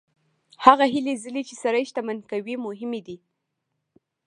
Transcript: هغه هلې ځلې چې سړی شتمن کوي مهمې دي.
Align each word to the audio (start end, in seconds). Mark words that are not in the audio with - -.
هغه 0.65 0.85
هلې 0.93 1.13
ځلې 1.23 1.41
چې 1.47 1.55
سړی 1.63 1.83
شتمن 1.89 2.17
کوي 2.31 2.55
مهمې 2.65 3.01
دي. 3.07 3.17